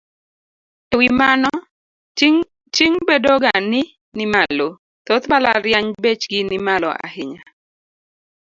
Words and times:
E 0.93 0.95
wi 0.99 1.07
mano, 1.21 1.49
ting' 2.75 3.05
bedo 3.07 3.33
ga 3.43 3.53
ni 3.71 3.81
nimalo. 4.17 4.67
Thoth 5.05 5.25
mbalariany 5.27 5.89
bechgi 6.03 6.39
nimalo 6.49 6.89
ahinya. 7.05 7.43